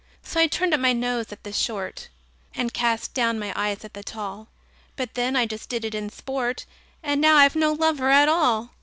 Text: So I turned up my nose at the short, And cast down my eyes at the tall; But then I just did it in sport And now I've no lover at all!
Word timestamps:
So 0.23 0.39
I 0.39 0.47
turned 0.47 0.73
up 0.73 0.79
my 0.79 0.93
nose 0.93 1.31
at 1.31 1.43
the 1.43 1.53
short, 1.53 2.09
And 2.55 2.73
cast 2.73 3.13
down 3.13 3.37
my 3.37 3.53
eyes 3.55 3.85
at 3.85 3.93
the 3.93 4.01
tall; 4.01 4.47
But 4.95 5.13
then 5.13 5.35
I 5.35 5.45
just 5.45 5.69
did 5.69 5.85
it 5.85 5.93
in 5.93 6.09
sport 6.09 6.65
And 7.03 7.21
now 7.21 7.35
I've 7.37 7.55
no 7.55 7.71
lover 7.71 8.09
at 8.09 8.27
all! 8.27 8.71